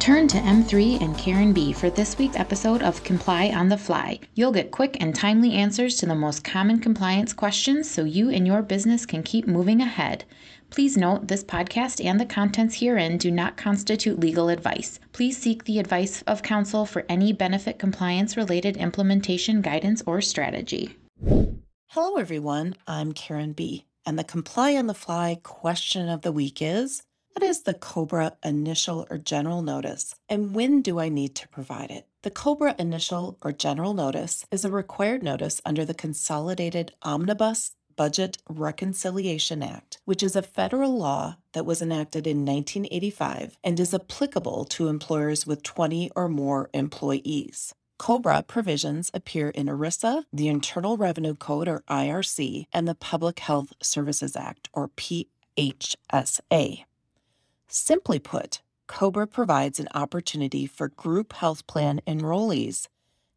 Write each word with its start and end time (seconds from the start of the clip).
Turn 0.00 0.26
to 0.28 0.38
M3 0.38 1.02
and 1.02 1.16
Karen 1.18 1.52
B 1.52 1.74
for 1.74 1.90
this 1.90 2.16
week's 2.16 2.38
episode 2.38 2.80
of 2.80 3.04
Comply 3.04 3.50
on 3.50 3.68
the 3.68 3.76
Fly. 3.76 4.18
You'll 4.34 4.50
get 4.50 4.70
quick 4.70 4.96
and 4.98 5.14
timely 5.14 5.52
answers 5.52 5.96
to 5.96 6.06
the 6.06 6.14
most 6.14 6.42
common 6.42 6.80
compliance 6.80 7.34
questions 7.34 7.90
so 7.90 8.04
you 8.04 8.30
and 8.30 8.46
your 8.46 8.62
business 8.62 9.04
can 9.04 9.22
keep 9.22 9.46
moving 9.46 9.82
ahead. 9.82 10.24
Please 10.70 10.96
note 10.96 11.28
this 11.28 11.44
podcast 11.44 12.02
and 12.02 12.18
the 12.18 12.24
contents 12.24 12.76
herein 12.80 13.18
do 13.18 13.30
not 13.30 13.58
constitute 13.58 14.18
legal 14.18 14.48
advice. 14.48 15.00
Please 15.12 15.36
seek 15.36 15.64
the 15.64 15.78
advice 15.78 16.22
of 16.22 16.42
counsel 16.42 16.86
for 16.86 17.04
any 17.10 17.34
benefit 17.34 17.78
compliance 17.78 18.38
related 18.38 18.78
implementation 18.78 19.60
guidance 19.60 20.02
or 20.06 20.22
strategy. 20.22 20.96
Hello, 21.88 22.16
everyone. 22.16 22.74
I'm 22.86 23.12
Karen 23.12 23.52
B. 23.52 23.84
And 24.06 24.18
the 24.18 24.24
Comply 24.24 24.76
on 24.76 24.86
the 24.86 24.94
Fly 24.94 25.38
question 25.42 26.08
of 26.08 26.22
the 26.22 26.32
week 26.32 26.62
is 26.62 27.02
What 27.32 27.48
is 27.48 27.62
the 27.62 27.74
COBRA 27.74 28.32
initial 28.44 29.06
or 29.08 29.16
general 29.16 29.62
notice, 29.62 30.16
and 30.28 30.52
when 30.52 30.82
do 30.82 30.98
I 30.98 31.08
need 31.08 31.36
to 31.36 31.48
provide 31.48 31.90
it? 31.92 32.06
The 32.22 32.30
COBRA 32.30 32.74
initial 32.76 33.38
or 33.40 33.52
general 33.52 33.94
notice 33.94 34.44
is 34.50 34.64
a 34.64 34.70
required 34.70 35.22
notice 35.22 35.60
under 35.64 35.84
the 35.84 35.94
Consolidated 35.94 36.92
Omnibus 37.02 37.76
Budget 37.94 38.38
Reconciliation 38.48 39.62
Act, 39.62 40.00
which 40.04 40.24
is 40.24 40.34
a 40.34 40.42
federal 40.42 40.98
law 40.98 41.36
that 41.52 41.64
was 41.64 41.80
enacted 41.80 42.26
in 42.26 42.44
1985 42.44 43.56
and 43.62 43.78
is 43.78 43.94
applicable 43.94 44.64
to 44.64 44.88
employers 44.88 45.46
with 45.46 45.62
20 45.62 46.10
or 46.16 46.28
more 46.28 46.68
employees. 46.74 47.72
COBRA 47.98 48.42
provisions 48.48 49.10
appear 49.14 49.50
in 49.50 49.66
ERISA, 49.66 50.24
the 50.32 50.48
Internal 50.48 50.96
Revenue 50.96 51.36
Code 51.36 51.68
or 51.68 51.84
IRC, 51.88 52.64
and 52.72 52.88
the 52.88 52.94
Public 52.96 53.38
Health 53.38 53.72
Services 53.80 54.34
Act 54.34 54.68
or 54.72 54.88
PHSA. 54.88 56.84
Simply 57.72 58.18
put, 58.18 58.62
COBRA 58.88 59.28
provides 59.28 59.78
an 59.78 59.86
opportunity 59.94 60.66
for 60.66 60.88
group 60.88 61.34
health 61.34 61.68
plan 61.68 62.00
enrollees 62.04 62.88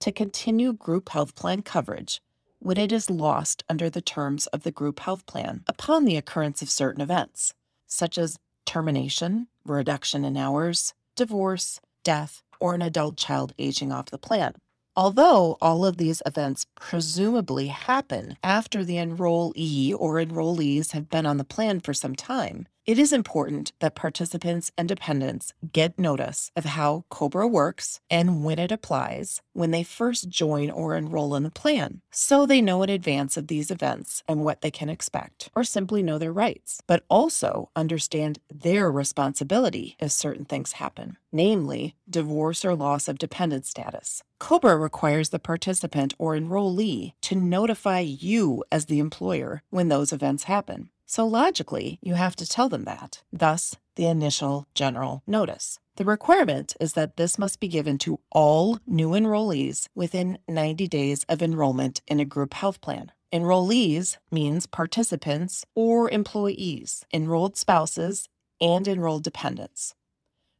to 0.00 0.12
continue 0.12 0.74
group 0.74 1.08
health 1.08 1.34
plan 1.34 1.62
coverage 1.62 2.20
when 2.58 2.76
it 2.76 2.92
is 2.92 3.08
lost 3.08 3.64
under 3.70 3.88
the 3.88 4.02
terms 4.02 4.46
of 4.48 4.64
the 4.64 4.70
group 4.70 5.00
health 5.00 5.24
plan 5.24 5.64
upon 5.66 6.04
the 6.04 6.16
occurrence 6.16 6.60
of 6.60 6.68
certain 6.68 7.00
events, 7.00 7.54
such 7.86 8.18
as 8.18 8.38
termination, 8.66 9.48
reduction 9.64 10.26
in 10.26 10.36
hours, 10.36 10.92
divorce, 11.16 11.80
death, 12.04 12.42
or 12.60 12.74
an 12.74 12.82
adult 12.82 13.16
child 13.16 13.54
aging 13.58 13.90
off 13.90 14.10
the 14.10 14.18
plan. 14.18 14.52
Although 14.94 15.56
all 15.62 15.86
of 15.86 15.96
these 15.96 16.20
events 16.26 16.66
presumably 16.74 17.68
happen 17.68 18.36
after 18.42 18.84
the 18.84 18.96
enrollee 18.96 19.94
or 19.98 20.16
enrollees 20.16 20.92
have 20.92 21.08
been 21.08 21.24
on 21.24 21.38
the 21.38 21.44
plan 21.44 21.80
for 21.80 21.94
some 21.94 22.14
time, 22.14 22.66
it 22.88 22.98
is 22.98 23.12
important 23.12 23.70
that 23.80 23.94
participants 23.94 24.72
and 24.78 24.88
dependents 24.88 25.52
get 25.74 25.98
notice 25.98 26.50
of 26.56 26.64
how 26.64 27.04
COBRA 27.10 27.46
works 27.46 28.00
and 28.08 28.42
when 28.42 28.58
it 28.58 28.72
applies 28.72 29.42
when 29.52 29.72
they 29.72 29.82
first 29.82 30.30
join 30.30 30.70
or 30.70 30.96
enroll 30.96 31.34
in 31.34 31.42
the 31.42 31.50
plan, 31.50 32.00
so 32.10 32.46
they 32.46 32.62
know 32.62 32.82
in 32.82 32.88
advance 32.88 33.36
of 33.36 33.48
these 33.48 33.70
events 33.70 34.22
and 34.26 34.42
what 34.42 34.62
they 34.62 34.70
can 34.70 34.88
expect, 34.88 35.50
or 35.54 35.64
simply 35.64 36.02
know 36.02 36.16
their 36.16 36.32
rights, 36.32 36.80
but 36.86 37.04
also 37.10 37.68
understand 37.76 38.38
their 38.48 38.90
responsibility 38.90 39.94
if 40.00 40.10
certain 40.10 40.46
things 40.46 40.72
happen, 40.72 41.18
namely 41.30 41.94
divorce 42.08 42.64
or 42.64 42.74
loss 42.74 43.06
of 43.06 43.18
dependent 43.18 43.66
status. 43.66 44.22
COBRA 44.38 44.78
requires 44.78 45.28
the 45.28 45.38
participant 45.38 46.14
or 46.18 46.34
enrollee 46.34 47.12
to 47.20 47.34
notify 47.34 47.98
you 47.98 48.64
as 48.72 48.86
the 48.86 48.98
employer 48.98 49.62
when 49.68 49.88
those 49.88 50.10
events 50.10 50.44
happen. 50.44 50.88
So 51.10 51.26
logically, 51.26 51.98
you 52.02 52.14
have 52.14 52.36
to 52.36 52.46
tell 52.46 52.68
them 52.68 52.84
that. 52.84 53.22
Thus, 53.32 53.74
the 53.96 54.04
initial 54.04 54.66
general 54.74 55.22
notice. 55.26 55.80
The 55.96 56.04
requirement 56.04 56.76
is 56.80 56.92
that 56.92 57.16
this 57.16 57.38
must 57.38 57.60
be 57.60 57.68
given 57.68 57.96
to 58.00 58.20
all 58.30 58.78
new 58.86 59.12
enrollees 59.12 59.88
within 59.94 60.36
90 60.46 60.86
days 60.86 61.24
of 61.26 61.40
enrollment 61.40 62.02
in 62.06 62.20
a 62.20 62.26
group 62.26 62.52
health 62.52 62.82
plan. 62.82 63.10
Enrollees 63.32 64.18
means 64.30 64.66
participants 64.66 65.64
or 65.74 66.10
employees, 66.10 67.06
enrolled 67.10 67.56
spouses, 67.56 68.28
and 68.60 68.86
enrolled 68.86 69.24
dependents. 69.24 69.94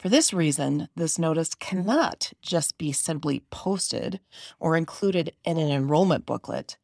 For 0.00 0.08
this 0.08 0.32
reason, 0.32 0.88
this 0.96 1.20
notice 1.20 1.54
cannot 1.54 2.32
just 2.42 2.78
be 2.78 2.90
simply 2.90 3.44
posted 3.50 4.18
or 4.58 4.76
included 4.76 5.34
in 5.44 5.56
an 5.56 5.70
enrollment 5.70 6.26
booklet 6.26 6.78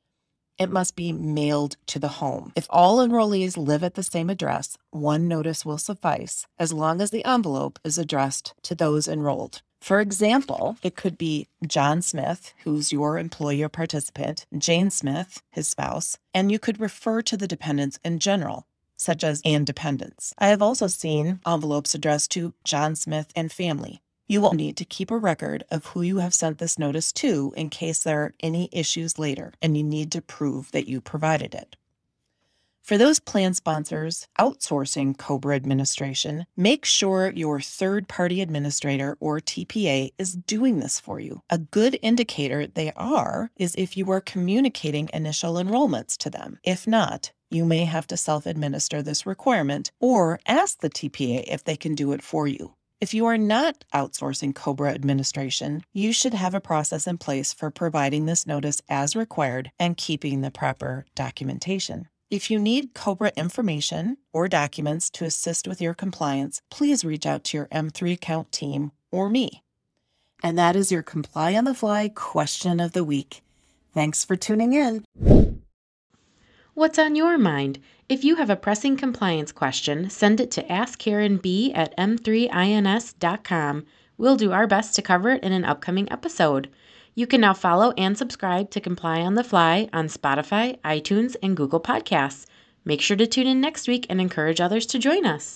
it 0.58 0.70
must 0.70 0.96
be 0.96 1.12
mailed 1.12 1.76
to 1.86 1.98
the 1.98 2.08
home. 2.08 2.52
If 2.56 2.66
all 2.70 2.98
enrollees 2.98 3.56
live 3.56 3.84
at 3.84 3.94
the 3.94 4.02
same 4.02 4.30
address, 4.30 4.76
one 4.90 5.28
notice 5.28 5.64
will 5.64 5.78
suffice 5.78 6.46
as 6.58 6.72
long 6.72 7.00
as 7.00 7.10
the 7.10 7.24
envelope 7.24 7.78
is 7.84 7.98
addressed 7.98 8.54
to 8.62 8.74
those 8.74 9.08
enrolled. 9.08 9.62
For 9.80 10.00
example, 10.00 10.76
it 10.82 10.96
could 10.96 11.16
be 11.16 11.46
John 11.66 12.02
Smith, 12.02 12.52
who's 12.64 12.92
your 12.92 13.16
employer 13.16 13.68
participant, 13.68 14.44
Jane 14.56 14.90
Smith, 14.90 15.42
his 15.50 15.68
spouse, 15.68 16.18
and 16.34 16.50
you 16.50 16.58
could 16.58 16.80
refer 16.80 17.22
to 17.22 17.36
the 17.36 17.46
dependents 17.46 17.98
in 18.04 18.18
general, 18.18 18.66
such 18.96 19.22
as 19.22 19.40
and 19.44 19.64
dependents. 19.64 20.34
I 20.38 20.48
have 20.48 20.62
also 20.62 20.88
seen 20.88 21.40
envelopes 21.46 21.94
addressed 21.94 22.32
to 22.32 22.54
John 22.64 22.96
Smith 22.96 23.32
and 23.36 23.52
family, 23.52 24.02
you 24.28 24.40
will 24.40 24.52
need 24.52 24.76
to 24.76 24.84
keep 24.84 25.10
a 25.10 25.18
record 25.18 25.64
of 25.70 25.86
who 25.86 26.02
you 26.02 26.18
have 26.18 26.34
sent 26.34 26.58
this 26.58 26.78
notice 26.78 27.12
to 27.12 27.52
in 27.56 27.70
case 27.70 28.02
there 28.02 28.22
are 28.22 28.34
any 28.40 28.68
issues 28.70 29.18
later 29.18 29.54
and 29.60 29.76
you 29.76 29.82
need 29.82 30.12
to 30.12 30.22
prove 30.22 30.70
that 30.72 30.86
you 30.86 31.00
provided 31.00 31.54
it. 31.54 31.76
For 32.88 32.96
those 32.96 33.20
plan 33.20 33.52
sponsors 33.52 34.28
outsourcing 34.38 35.18
COBRA 35.18 35.56
administration, 35.56 36.46
make 36.56 36.86
sure 36.86 37.30
your 37.34 37.60
third 37.60 38.08
party 38.08 38.40
administrator 38.40 39.18
or 39.20 39.40
TPA 39.40 40.12
is 40.16 40.32
doing 40.32 40.78
this 40.78 40.98
for 40.98 41.20
you. 41.20 41.42
A 41.50 41.58
good 41.58 41.98
indicator 42.00 42.66
they 42.66 42.92
are 42.96 43.50
is 43.56 43.74
if 43.74 43.98
you 43.98 44.10
are 44.10 44.22
communicating 44.22 45.10
initial 45.12 45.56
enrollments 45.56 46.16
to 46.16 46.30
them. 46.30 46.60
If 46.64 46.86
not, 46.86 47.30
you 47.50 47.66
may 47.66 47.84
have 47.84 48.06
to 48.06 48.16
self 48.16 48.46
administer 48.46 49.02
this 49.02 49.26
requirement 49.26 49.90
or 50.00 50.40
ask 50.46 50.80
the 50.80 50.88
TPA 50.88 51.44
if 51.46 51.64
they 51.64 51.76
can 51.76 51.94
do 51.94 52.12
it 52.12 52.22
for 52.22 52.48
you. 52.48 52.74
If 53.00 53.14
you 53.14 53.26
are 53.26 53.38
not 53.38 53.84
outsourcing 53.94 54.56
COBRA 54.56 54.90
administration, 54.90 55.84
you 55.92 56.12
should 56.12 56.34
have 56.34 56.52
a 56.52 56.60
process 56.60 57.06
in 57.06 57.16
place 57.16 57.52
for 57.52 57.70
providing 57.70 58.26
this 58.26 58.44
notice 58.44 58.82
as 58.88 59.14
required 59.14 59.70
and 59.78 59.96
keeping 59.96 60.40
the 60.40 60.50
proper 60.50 61.06
documentation. 61.14 62.08
If 62.28 62.50
you 62.50 62.58
need 62.58 62.94
COBRA 62.94 63.30
information 63.36 64.16
or 64.32 64.48
documents 64.48 65.10
to 65.10 65.24
assist 65.24 65.68
with 65.68 65.80
your 65.80 65.94
compliance, 65.94 66.60
please 66.70 67.04
reach 67.04 67.24
out 67.24 67.44
to 67.44 67.58
your 67.58 67.66
M3 67.66 68.14
account 68.14 68.50
team 68.50 68.90
or 69.12 69.30
me. 69.30 69.62
And 70.42 70.58
that 70.58 70.74
is 70.74 70.90
your 70.90 71.04
Comply 71.04 71.54
on 71.54 71.64
the 71.64 71.74
Fly 71.74 72.08
question 72.08 72.80
of 72.80 72.92
the 72.92 73.04
week. 73.04 73.42
Thanks 73.94 74.24
for 74.24 74.34
tuning 74.34 74.72
in. 74.72 75.47
What's 76.78 76.96
on 76.96 77.16
your 77.16 77.38
mind? 77.38 77.80
If 78.08 78.22
you 78.22 78.36
have 78.36 78.50
a 78.50 78.54
pressing 78.54 78.96
compliance 78.96 79.50
question, 79.50 80.08
send 80.10 80.38
it 80.38 80.52
to 80.52 80.62
askkarenb 80.62 81.72
at 81.74 81.96
m3ins.com. 81.96 83.84
We'll 84.16 84.36
do 84.36 84.52
our 84.52 84.68
best 84.68 84.94
to 84.94 85.02
cover 85.02 85.30
it 85.30 85.42
in 85.42 85.50
an 85.50 85.64
upcoming 85.64 86.06
episode. 86.12 86.70
You 87.16 87.26
can 87.26 87.40
now 87.40 87.52
follow 87.52 87.90
and 87.98 88.16
subscribe 88.16 88.70
to 88.70 88.80
Comply 88.80 89.22
on 89.22 89.34
the 89.34 89.42
Fly 89.42 89.88
on 89.92 90.06
Spotify, 90.06 90.78
iTunes, 90.82 91.34
and 91.42 91.56
Google 91.56 91.80
Podcasts. 91.80 92.46
Make 92.84 93.00
sure 93.00 93.16
to 93.16 93.26
tune 93.26 93.48
in 93.48 93.60
next 93.60 93.88
week 93.88 94.06
and 94.08 94.20
encourage 94.20 94.60
others 94.60 94.86
to 94.86 95.00
join 95.00 95.26
us. 95.26 95.46